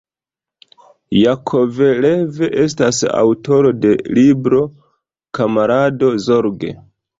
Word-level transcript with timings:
Jakovlev 1.17 2.39
estas 2.63 3.03
aŭtoro 3.19 3.75
de 3.85 3.93
libroj 4.21 4.65
"Kamarado 5.41 6.13
Zorge. 6.29 6.77